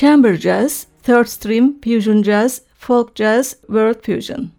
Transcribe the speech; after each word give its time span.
Chamber 0.00 0.34
Jazz, 0.34 0.86
Third 1.02 1.26
Stream, 1.26 1.80
Fusion 1.84 2.22
Jazz, 2.22 2.62
Folk 2.78 3.16
Jazz, 3.16 3.60
World 3.60 4.02
Fusion. 4.02 4.50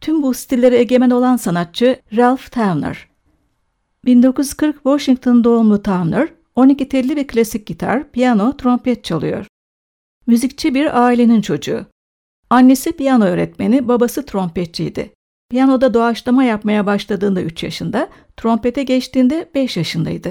Tüm 0.00 0.22
bu 0.22 0.34
stilleri 0.34 0.74
egemen 0.74 1.10
olan 1.10 1.36
sanatçı 1.36 1.96
Ralph 2.16 2.50
Towner. 2.50 3.08
1940 4.04 4.74
Washington 4.74 5.44
doğumlu 5.44 5.82
Towner, 5.82 6.28
12 6.54 6.88
telli 6.88 7.16
ve 7.16 7.26
klasik 7.26 7.66
gitar, 7.66 8.10
piyano, 8.10 8.56
trompet 8.56 9.04
çalıyor. 9.04 9.46
Müzikçi 10.26 10.74
bir 10.74 11.04
ailenin 11.04 11.40
çocuğu. 11.40 11.86
Annesi 12.50 12.92
piyano 12.92 13.24
öğretmeni, 13.24 13.88
babası 13.88 14.26
trompetçiydi. 14.26 15.10
Piyanoda 15.50 15.94
doğaçlama 15.94 16.44
yapmaya 16.44 16.86
başladığında 16.86 17.42
3 17.42 17.62
yaşında, 17.62 18.08
trompete 18.36 18.82
geçtiğinde 18.82 19.50
5 19.54 19.76
yaşındaydı. 19.76 20.30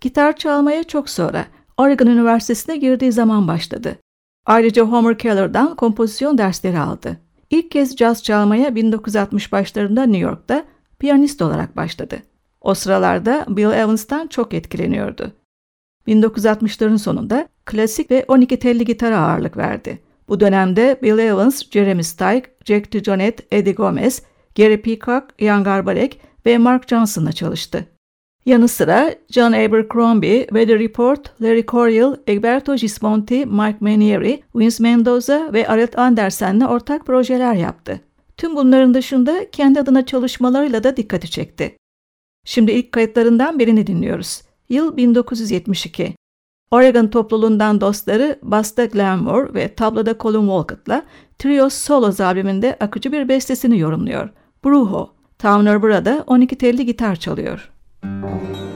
Gitar 0.00 0.36
çalmaya 0.36 0.84
çok 0.84 1.10
sonra, 1.10 1.46
Oregon 1.78 2.06
Üniversitesi'ne 2.06 2.76
girdiği 2.76 3.12
zaman 3.12 3.48
başladı. 3.48 3.98
Ayrıca 4.46 4.82
Homer 4.82 5.18
Keller'dan 5.18 5.76
kompozisyon 5.76 6.38
dersleri 6.38 6.78
aldı. 6.78 7.16
İlk 7.50 7.70
kez 7.70 7.96
caz 7.96 8.22
çalmaya 8.22 8.74
1960 8.74 9.52
başlarında 9.52 10.02
New 10.02 10.18
York'ta 10.18 10.64
piyanist 10.98 11.42
olarak 11.42 11.76
başladı. 11.76 12.16
O 12.60 12.74
sıralarda 12.74 13.46
Bill 13.48 13.72
Evans'tan 13.72 14.26
çok 14.26 14.54
etkileniyordu. 14.54 15.32
1960'ların 16.08 16.98
sonunda 16.98 17.48
klasik 17.64 18.10
ve 18.10 18.24
12 18.28 18.58
telli 18.58 18.84
gitara 18.84 19.18
ağırlık 19.18 19.56
verdi. 19.56 19.98
Bu 20.28 20.40
dönemde 20.40 20.98
Bill 21.02 21.18
Evans, 21.18 21.62
Jeremy 21.70 22.04
Steig, 22.04 22.44
Jack 22.64 22.92
DeJohnette, 22.92 23.44
Eddie 23.50 23.72
Gomez, 23.72 24.22
Gary 24.56 24.76
Peacock, 24.76 25.24
Ian 25.38 25.64
Garbarek 25.64 26.20
ve 26.46 26.58
Mark 26.58 26.88
Johnson'la 26.88 27.32
çalıştı. 27.32 27.86
Yanı 28.48 28.68
sıra 28.68 29.14
John 29.30 29.52
Abercrombie, 29.52 30.46
Weather 30.46 30.78
Report, 30.78 31.42
Larry 31.42 31.66
Coryell, 31.66 32.16
Egberto 32.26 32.76
Gismonti, 32.76 33.46
Mike 33.46 33.76
Manieri, 33.80 34.42
Vince 34.54 34.76
Mendoza 34.82 35.52
ve 35.52 35.68
Aret 35.68 35.98
Andersen'le 35.98 36.60
ortak 36.60 37.06
projeler 37.06 37.54
yaptı. 37.54 38.00
Tüm 38.36 38.56
bunların 38.56 38.94
dışında 38.94 39.50
kendi 39.50 39.80
adına 39.80 40.06
çalışmalarıyla 40.06 40.84
da 40.84 40.96
dikkati 40.96 41.30
çekti. 41.30 41.76
Şimdi 42.44 42.72
ilk 42.72 42.92
kayıtlarından 42.92 43.58
birini 43.58 43.86
dinliyoruz. 43.86 44.42
Yıl 44.68 44.96
1972. 44.96 46.14
Oregon 46.70 47.06
topluluğundan 47.06 47.80
dostları 47.80 48.38
Basta 48.42 48.84
Glamore 48.84 49.54
ve 49.54 49.74
tabloda 49.74 50.18
Colin 50.20 50.40
Walcott'la 50.40 51.02
Trios 51.38 51.74
Solos 51.74 52.20
albümünde 52.20 52.76
akıcı 52.80 53.12
bir 53.12 53.28
bestesini 53.28 53.78
yorumluyor. 53.78 54.28
Brujo. 54.64 55.10
Towner 55.38 55.82
burada 55.82 56.24
12 56.26 56.56
telli 56.56 56.86
gitar 56.86 57.16
çalıyor. 57.16 57.70
Thank 58.02 58.56
you. 58.56 58.67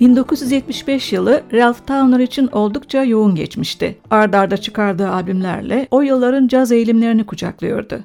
1975 0.00 1.12
yılı 1.12 1.42
Ralph 1.52 1.86
Towner 1.86 2.20
için 2.20 2.46
oldukça 2.46 3.04
yoğun 3.04 3.34
geçmişti. 3.34 3.98
Ard 4.10 4.34
arda 4.34 4.56
çıkardığı 4.56 5.10
albümlerle 5.10 5.88
o 5.90 6.00
yılların 6.00 6.48
caz 6.48 6.72
eğilimlerini 6.72 7.26
kucaklıyordu. 7.26 8.04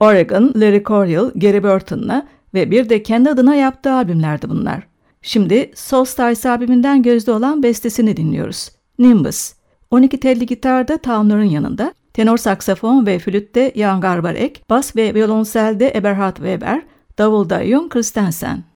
Oregon, 0.00 0.52
Larry 0.56 0.82
Coryell, 0.82 1.30
Gary 1.34 1.62
Burton'la 1.62 2.26
ve 2.54 2.70
bir 2.70 2.88
de 2.88 3.02
kendi 3.02 3.30
adına 3.30 3.54
yaptığı 3.54 3.92
albümlerdi 3.92 4.50
bunlar. 4.50 4.86
Şimdi 5.22 5.70
Soul 5.74 6.04
Stars 6.04 6.46
albümünden 6.46 7.02
gözde 7.02 7.32
olan 7.32 7.62
bestesini 7.62 8.16
dinliyoruz. 8.16 8.70
Nimbus. 8.98 9.52
12 9.90 10.20
telli 10.20 10.46
gitarda 10.46 10.98
Towner'ın 10.98 11.44
yanında, 11.44 11.94
tenor 12.12 12.36
saksafon 12.36 13.06
ve 13.06 13.18
flütte 13.18 13.72
Jan 13.76 14.00
Garbarek, 14.00 14.62
bas 14.70 14.96
ve 14.96 15.14
violonselde 15.14 15.92
Eberhard 15.96 16.36
Weber, 16.36 16.82
davulda 17.18 17.66
Jon 17.66 17.88
Christensen. 17.88 18.73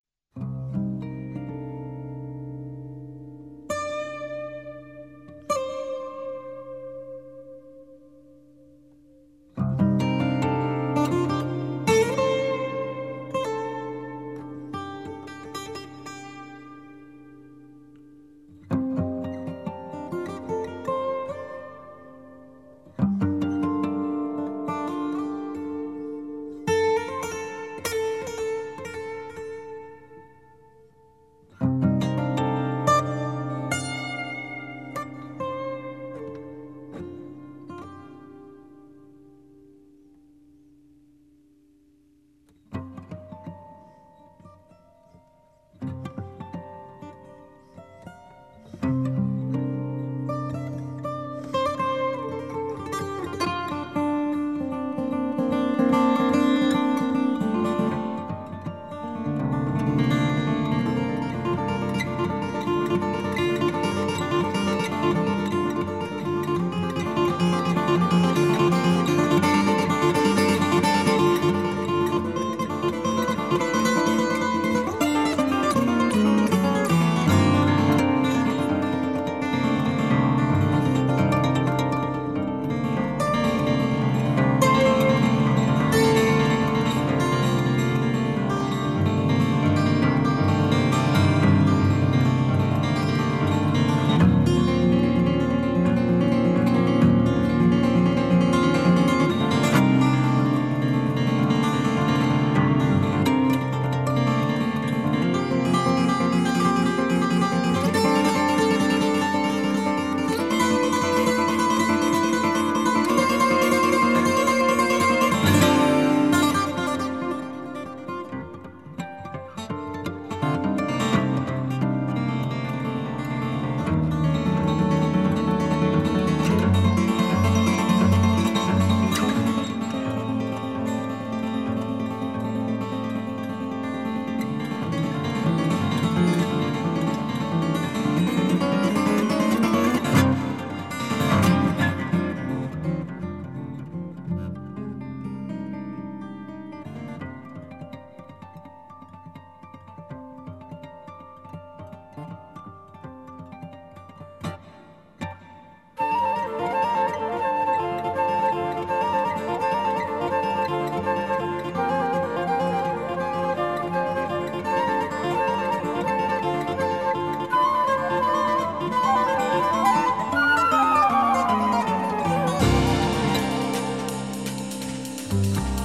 Bye. 175.31 175.78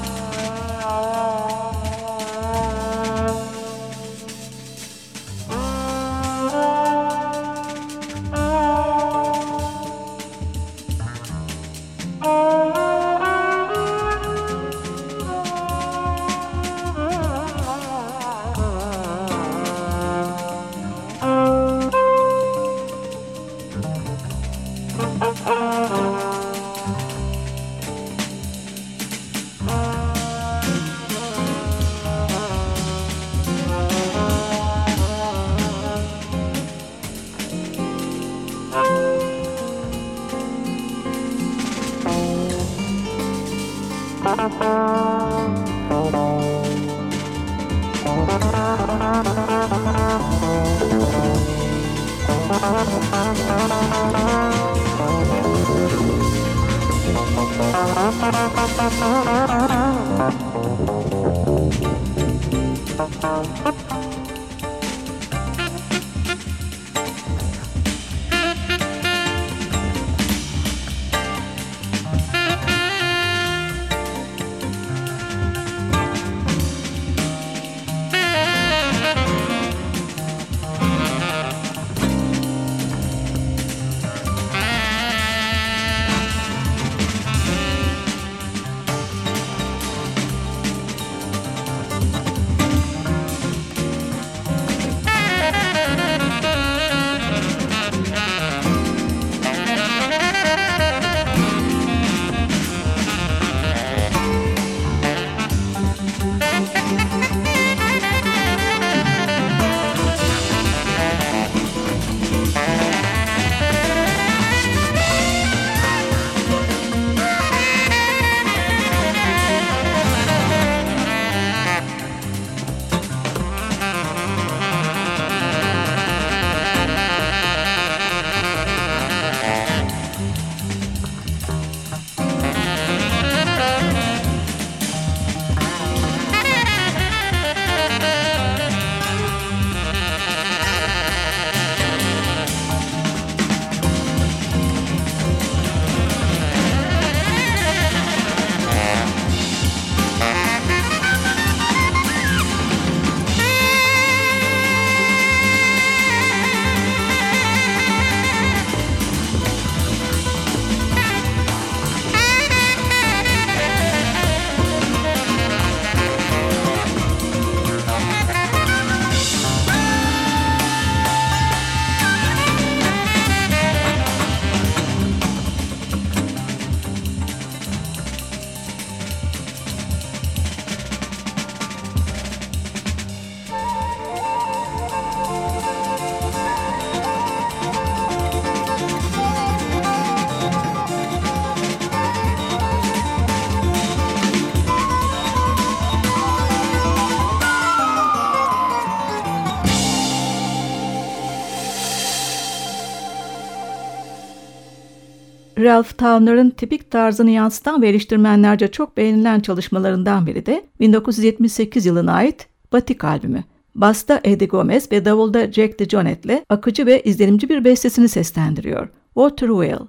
Ralph 205.63 205.97
Towner'ın 205.97 206.49
tipik 206.49 206.91
tarzını 206.91 207.29
yansıtan 207.29 207.81
ve 207.81 207.89
eleştirmenlerce 207.89 208.67
çok 208.67 208.97
beğenilen 208.97 209.39
çalışmalarından 209.39 210.27
biri 210.27 210.45
de 210.45 210.65
1978 210.79 211.85
yılına 211.85 212.13
ait 212.13 212.47
Batik 212.73 213.03
albümü. 213.03 213.43
Basta 213.75 214.21
Eddie 214.23 214.47
Gomez 214.47 214.91
ve 214.91 215.05
davulda 215.05 215.51
Jack 215.51 215.79
DeJohnette'le 215.79 216.45
akıcı 216.49 216.85
ve 216.85 217.01
izlenimci 217.03 217.49
bir 217.49 217.63
bestesini 217.63 218.09
seslendiriyor. 218.09 218.89
Water 219.13 219.47
Wheel. 219.47 219.79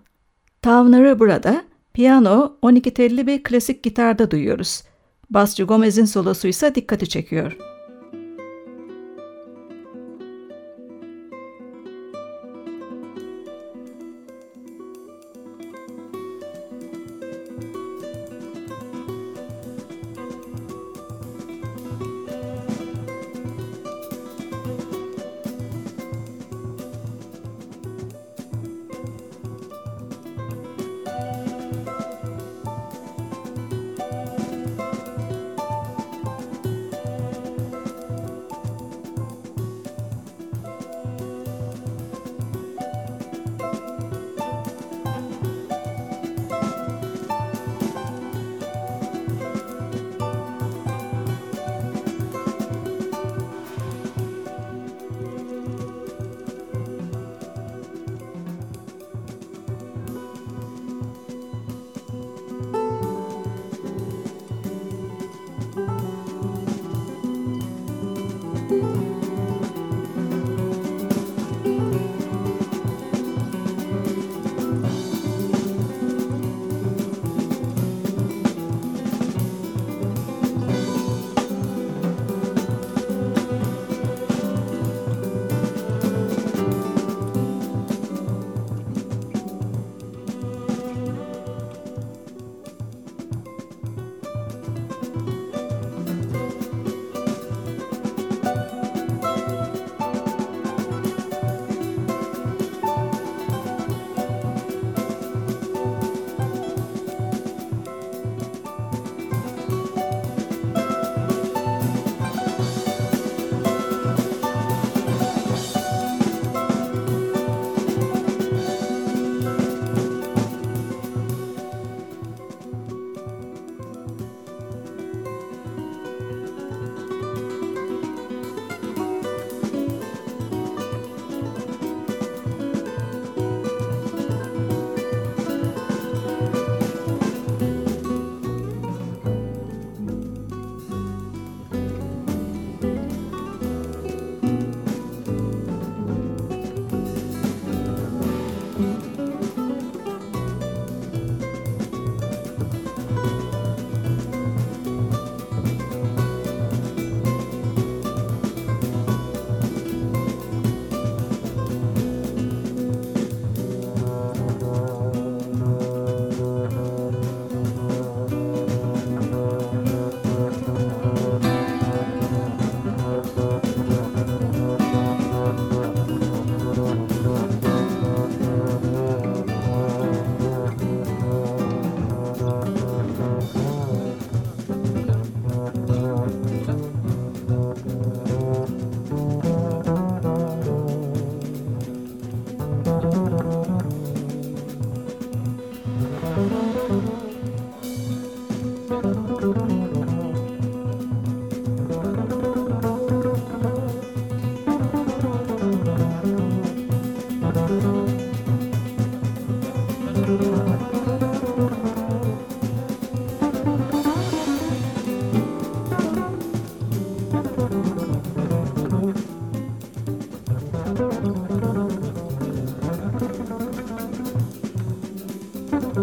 Towner'ı 0.63 1.19
burada 1.19 1.65
piyano, 1.95 2.57
12 2.63 2.95
telli 2.95 3.27
bir 3.27 3.43
klasik 3.43 3.83
gitarda 3.83 4.31
duyuyoruz. 4.31 4.83
Basçı 5.31 5.65
Gomez'in 5.65 6.05
solosu 6.05 6.49
ise 6.49 6.75
dikkati 6.75 7.09
çekiyor. 7.09 7.74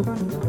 Música 0.03 0.40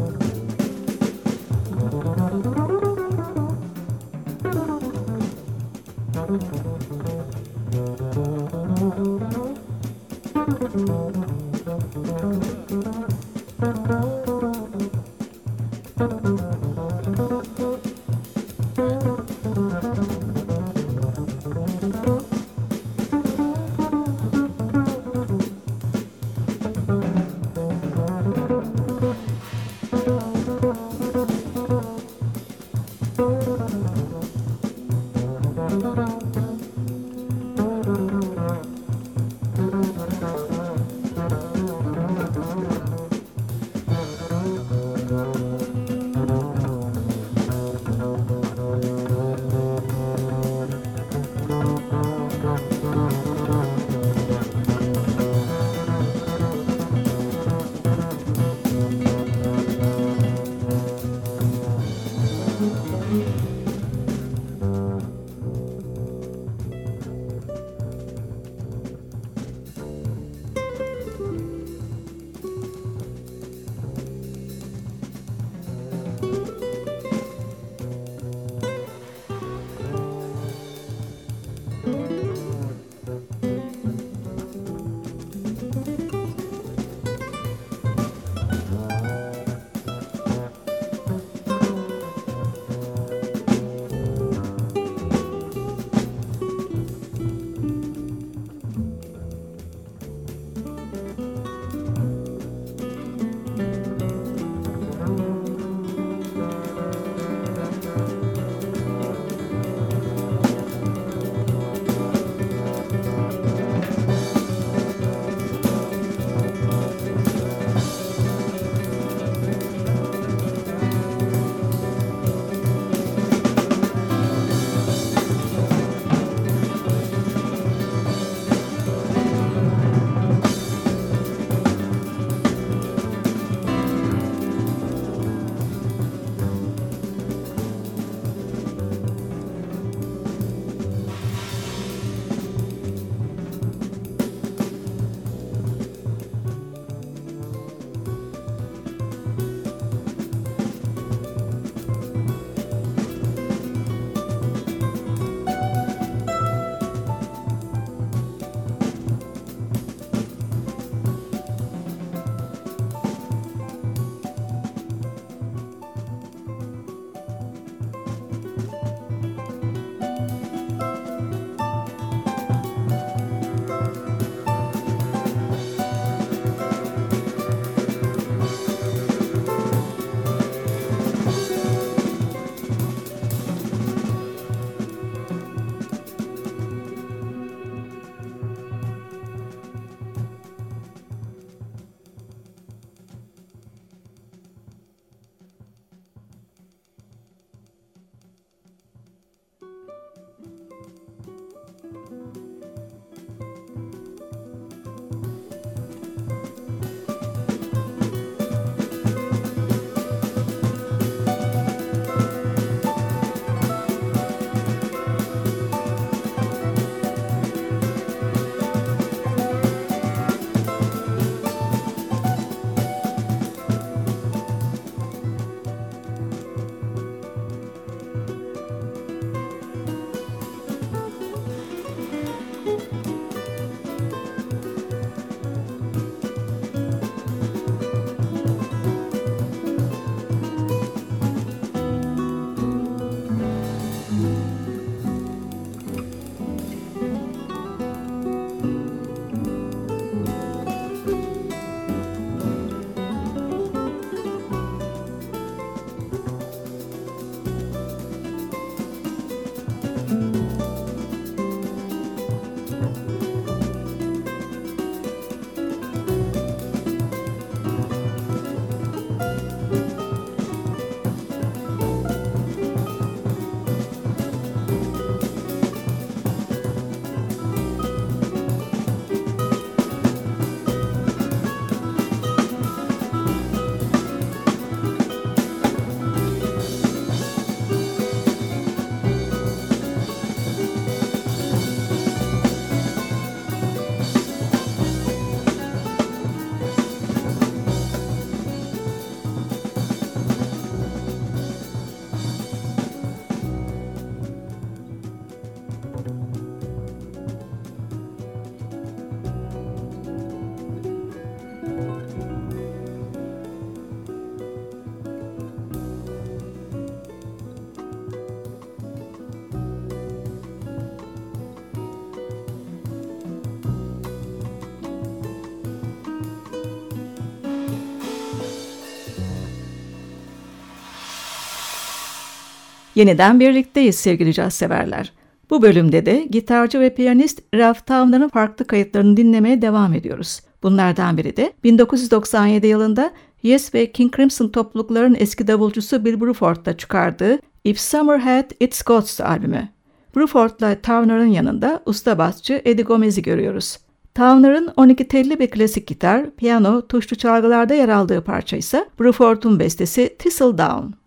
Yeniden 332.95 333.39
birlikteyiz 333.39 333.95
sevgili 333.95 334.33
caz 334.33 334.53
severler. 334.53 335.11
Bu 335.49 335.61
bölümde 335.61 336.05
de 336.05 336.27
gitarcı 336.29 336.79
ve 336.79 336.95
piyanist 336.95 337.41
Ralph 337.55 337.79
Towner'ın 337.79 338.29
farklı 338.29 338.67
kayıtlarını 338.67 339.17
dinlemeye 339.17 339.61
devam 339.61 339.93
ediyoruz. 339.93 340.41
Bunlardan 340.63 341.17
biri 341.17 341.37
de 341.37 341.53
1997 341.63 342.67
yılında 342.67 343.11
Yes 343.43 343.73
ve 343.73 343.91
King 343.91 344.15
Crimson 344.15 344.49
toplulukların 344.49 345.15
eski 345.19 345.47
davulcusu 345.47 346.05
Bill 346.05 346.21
Bruford'da 346.21 346.77
çıkardığı 346.77 347.39
If 347.63 347.79
Summer 347.79 348.19
Had 348.19 348.51
Its 348.59 348.81
Gods 348.81 349.21
albümü. 349.21 349.69
Bruford'la 350.15 350.81
Towner'ın 350.81 351.25
yanında 351.25 351.83
usta 351.85 352.17
basçı 352.17 352.61
Eddie 352.65 352.83
Gomez'i 352.83 353.21
görüyoruz. 353.21 353.77
Towner'ın 354.15 354.73
12 354.77 355.07
telli 355.07 355.39
bir 355.39 355.51
klasik 355.51 355.87
gitar, 355.87 356.31
piyano, 356.35 356.87
tuşlu 356.87 357.15
çalgılarda 357.15 357.73
yer 357.73 357.89
aldığı 357.89 358.23
parça 358.23 358.57
ise 358.57 358.85
Bruford'un 358.99 359.59
bestesi 359.59 360.15
Thistledown. 360.19 361.02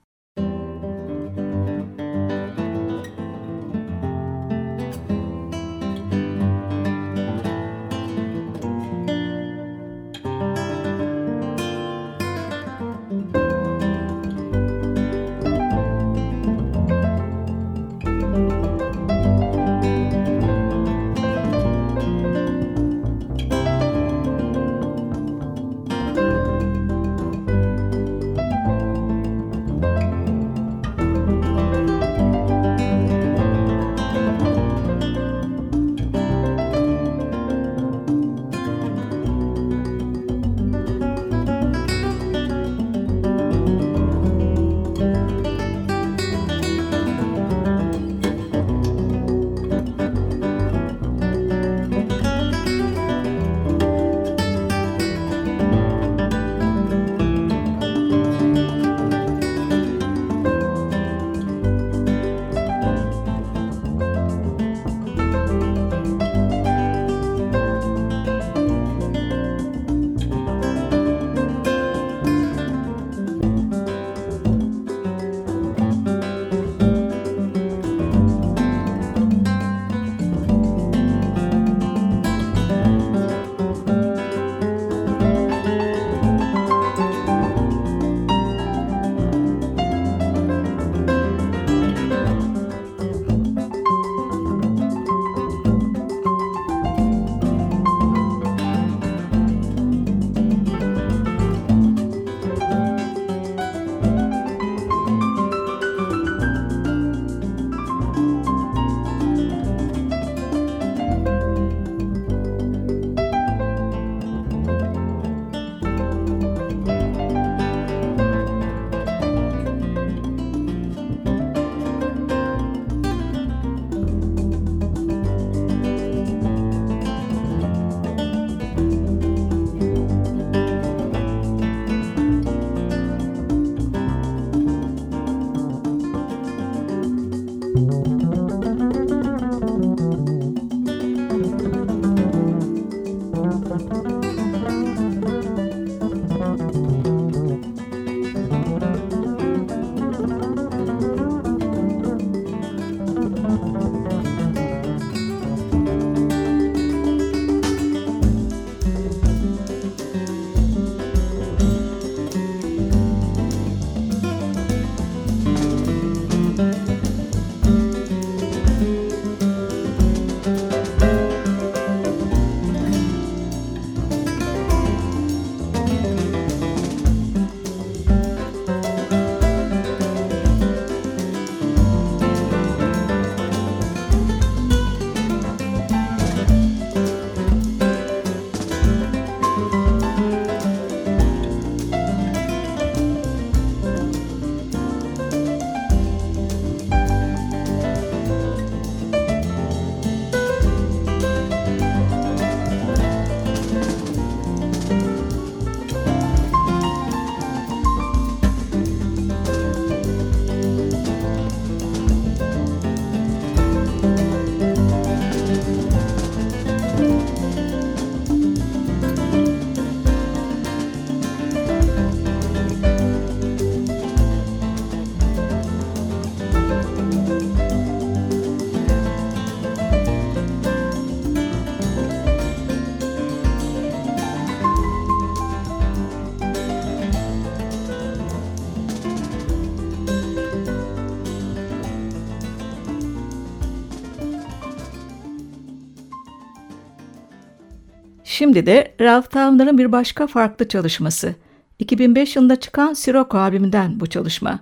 Şimdi 248.36 248.66
de 248.66 248.94
Ralph 249.00 249.30
Towner'ın 249.30 249.78
bir 249.78 249.92
başka 249.92 250.26
farklı 250.26 250.68
çalışması. 250.68 251.34
2005 251.78 252.36
yılında 252.36 252.56
çıkan 252.56 252.94
Sirocco 252.94 253.38
albümünden 253.38 254.00
bu 254.00 254.06
çalışma. 254.06 254.58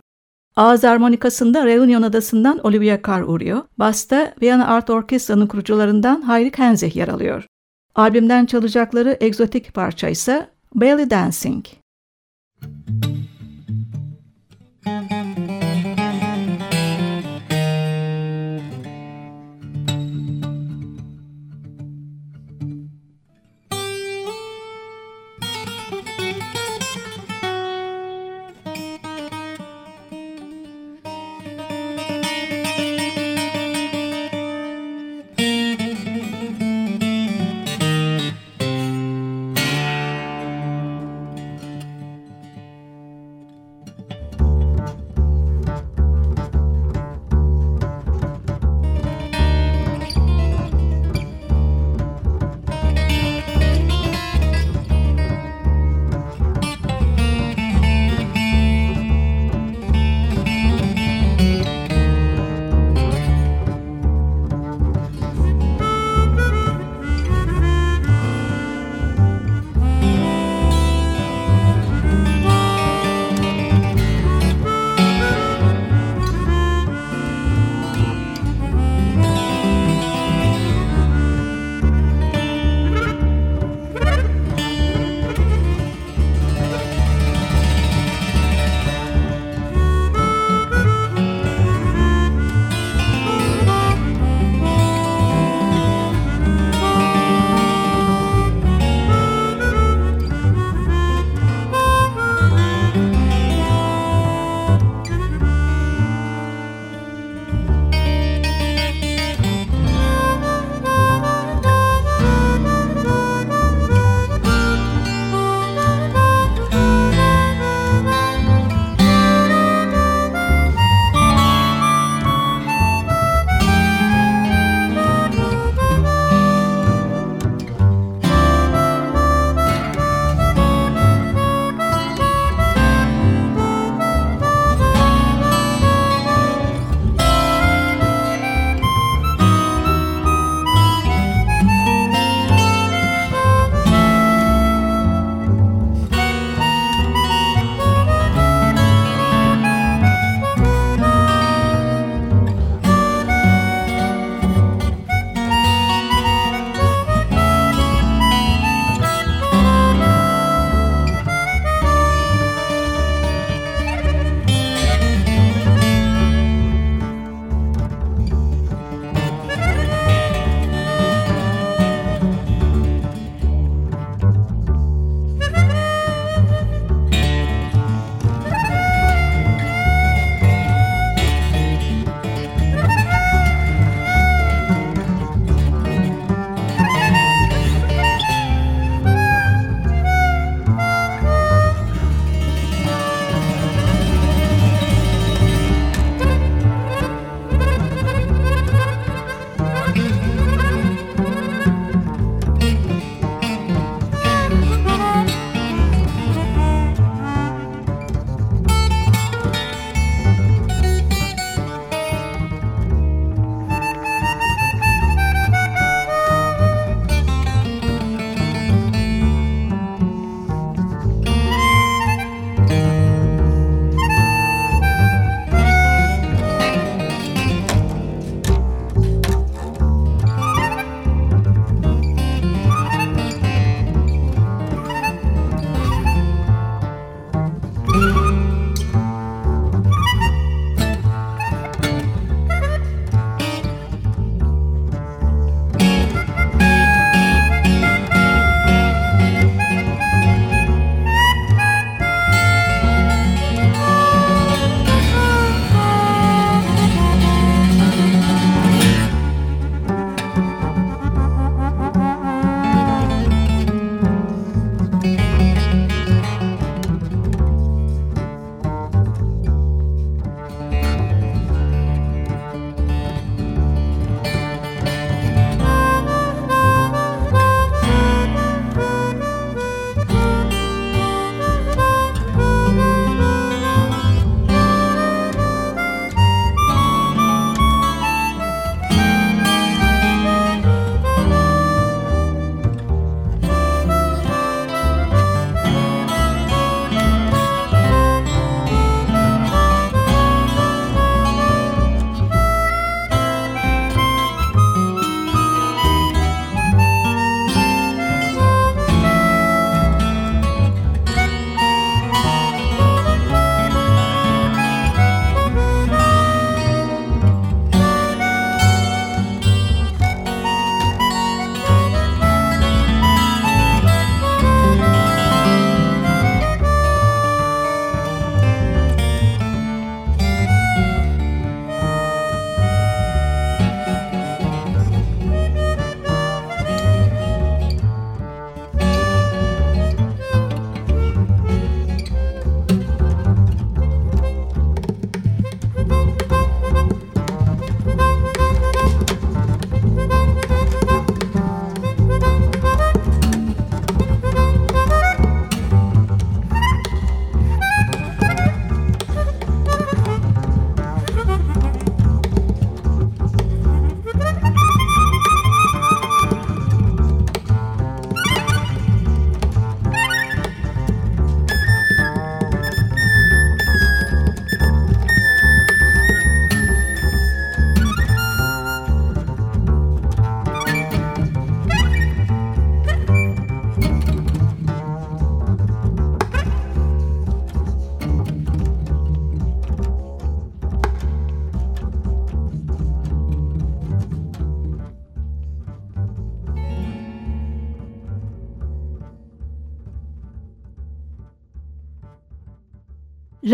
Ağız 0.56 0.84
harmonikasında 0.84 1.66
Reunion 1.66 2.02
Adası'ndan 2.02 2.66
Olivia 2.66 2.98
Carr 3.06 3.22
uğruyor. 3.22 3.62
Basta 3.78 4.34
Viyana 4.42 4.66
Art 4.66 4.90
Orkestra'nın 4.90 5.46
kurucularından 5.46 6.22
Hayri 6.22 6.50
Kenzeh 6.50 6.96
yer 6.96 7.08
alıyor. 7.08 7.46
Albümden 7.94 8.46
çalacakları 8.46 9.16
egzotik 9.20 9.74
parça 9.74 10.08
ise 10.08 10.50
Belly 10.74 11.10
Dancing. 11.10 11.66
Müzik 12.62 13.23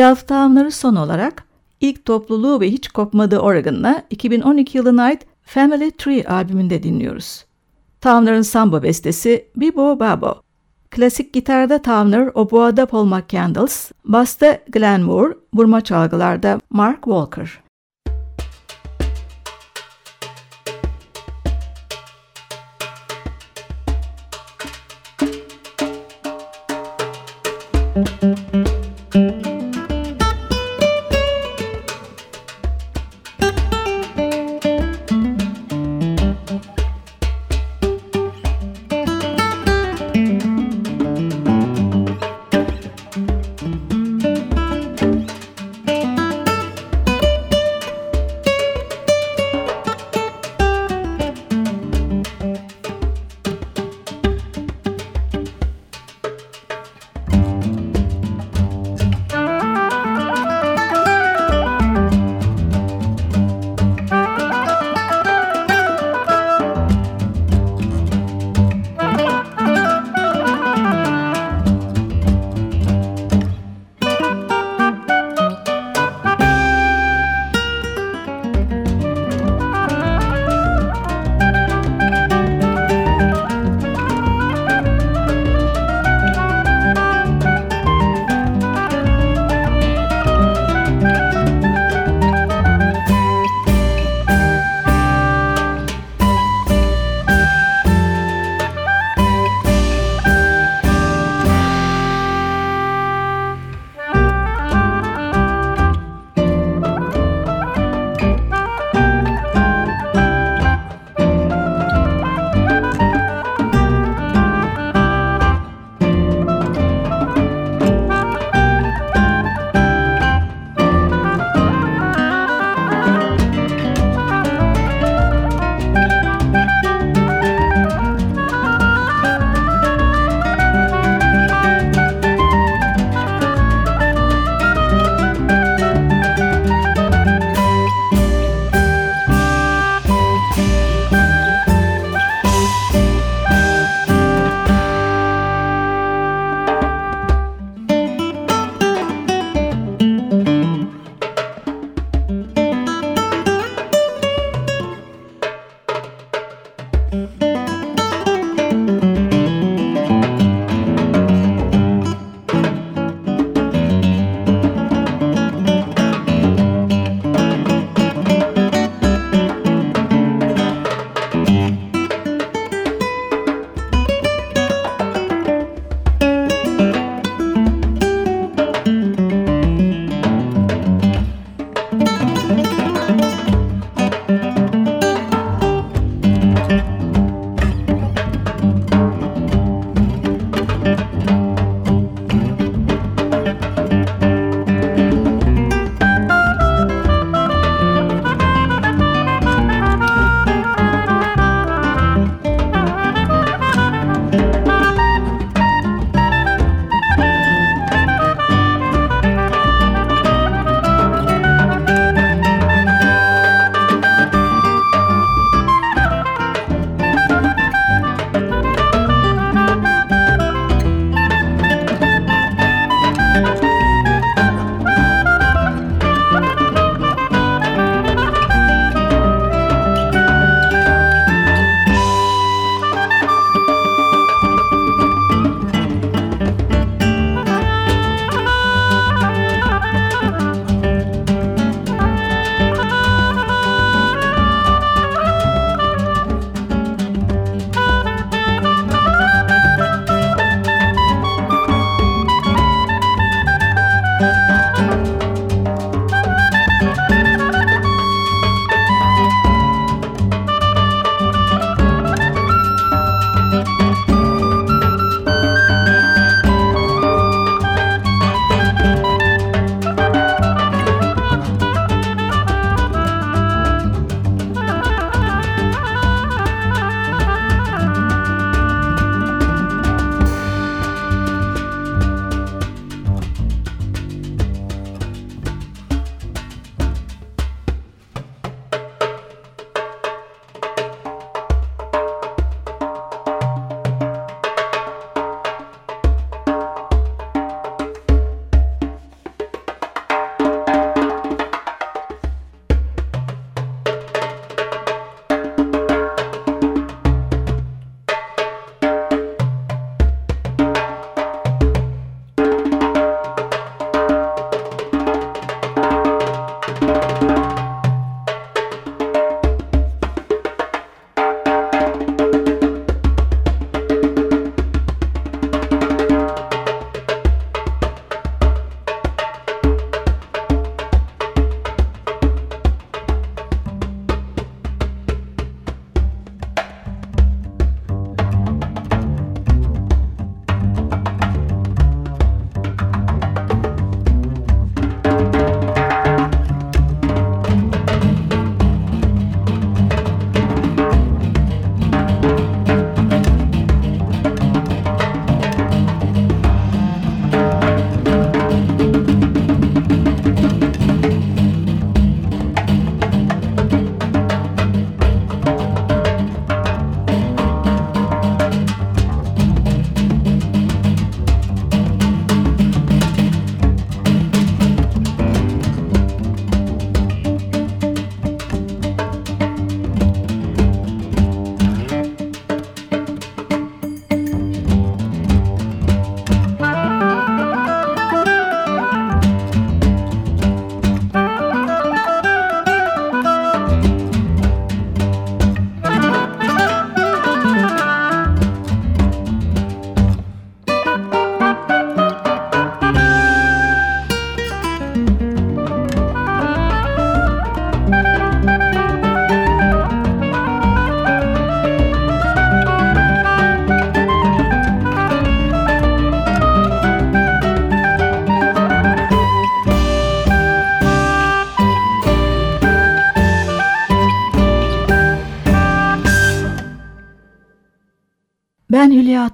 Ralph 0.00 0.26
Towner'ı 0.26 0.70
son 0.70 0.96
olarak 0.96 1.44
ilk 1.80 2.04
topluluğu 2.04 2.60
ve 2.60 2.70
hiç 2.70 2.88
kopmadığı 2.88 3.38
Oregon'la 3.38 4.02
2012 4.10 4.78
yılına 4.78 5.02
ait 5.02 5.26
Family 5.42 5.90
Tree 5.90 6.24
albümünde 6.24 6.82
dinliyoruz. 6.82 7.44
Towner'ın 8.00 8.42
samba 8.42 8.82
bestesi 8.82 9.48
Bibo 9.56 10.00
Babo. 10.00 10.34
Klasik 10.90 11.32
gitarda 11.32 11.82
Towner, 11.82 12.30
oboada 12.34 12.86
Paul 12.86 13.04
McCandles, 13.04 13.92
basta 14.04 14.58
Glenn 14.68 15.02
Moore, 15.02 15.34
vurma 15.54 15.80
çalgılarda 15.80 16.60
Mark 16.70 17.04
Walker. 17.04 17.60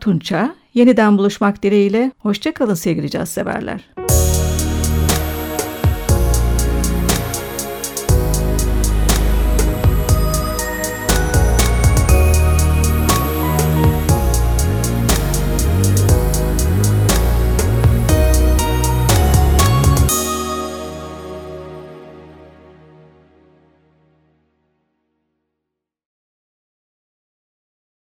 Tunça. 0.07 0.55
Yeniden 0.75 1.19
buluşmak 1.19 1.63
dileğiyle. 1.63 2.13
Hoşçakalın 2.19 2.75
sevgili 2.75 3.11
caz 3.11 3.29
severler. 3.29 3.85